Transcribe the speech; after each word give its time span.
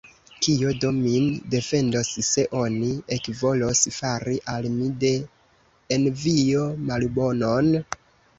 Kio 0.45 0.69
do 0.83 0.89
min 0.99 1.25
defendos, 1.55 2.09
se 2.29 2.45
oni 2.61 2.89
ekvolos 3.17 3.83
fari 3.99 4.35
al 4.55 4.67
mi 4.79 4.89
de 5.05 5.13
envio 5.99 6.65
malbonon? 6.91 7.71